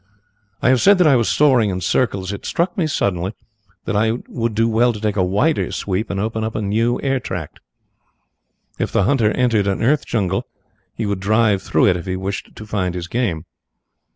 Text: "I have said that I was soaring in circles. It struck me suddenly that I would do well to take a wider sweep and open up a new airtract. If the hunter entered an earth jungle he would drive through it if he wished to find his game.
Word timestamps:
"I 0.63 0.69
have 0.69 0.81
said 0.81 0.97
that 0.97 1.05
I 1.05 1.15
was 1.15 1.29
soaring 1.29 1.69
in 1.69 1.79
circles. 1.79 2.33
It 2.33 2.43
struck 2.43 2.75
me 2.75 2.87
suddenly 2.87 3.35
that 3.85 3.95
I 3.95 4.13
would 4.27 4.55
do 4.55 4.67
well 4.67 4.93
to 4.93 4.99
take 4.99 5.15
a 5.15 5.23
wider 5.23 5.71
sweep 5.71 6.09
and 6.09 6.19
open 6.19 6.43
up 6.43 6.55
a 6.55 6.61
new 6.63 6.99
airtract. 7.03 7.59
If 8.79 8.91
the 8.91 9.03
hunter 9.03 9.29
entered 9.29 9.67
an 9.67 9.83
earth 9.83 10.07
jungle 10.07 10.47
he 10.95 11.05
would 11.05 11.19
drive 11.19 11.61
through 11.61 11.85
it 11.85 11.97
if 11.97 12.07
he 12.07 12.15
wished 12.15 12.55
to 12.55 12.65
find 12.65 12.95
his 12.95 13.07
game. 13.07 13.45